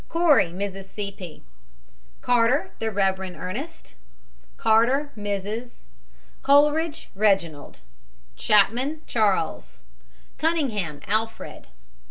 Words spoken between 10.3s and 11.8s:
CUNNINGHAM, ALFRED.